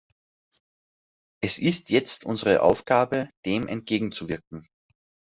[1.43, 4.65] Es ist jetzt unsere Aufgabe, dem entgegenzuwirken.